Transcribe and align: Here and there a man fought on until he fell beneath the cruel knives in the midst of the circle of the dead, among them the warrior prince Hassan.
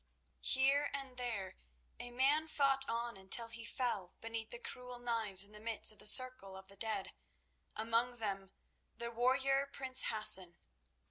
Here 0.41 0.89
and 0.93 1.15
there 1.15 1.57
a 1.99 2.09
man 2.09 2.47
fought 2.47 2.89
on 2.89 3.17
until 3.17 3.49
he 3.49 3.63
fell 3.63 4.15
beneath 4.19 4.49
the 4.49 4.57
cruel 4.57 4.97
knives 4.97 5.43
in 5.45 5.51
the 5.51 5.59
midst 5.59 5.91
of 5.91 5.99
the 5.99 6.07
circle 6.07 6.57
of 6.57 6.69
the 6.69 6.75
dead, 6.75 7.13
among 7.75 8.17
them 8.17 8.51
the 8.97 9.11
warrior 9.11 9.69
prince 9.71 10.05
Hassan. 10.05 10.57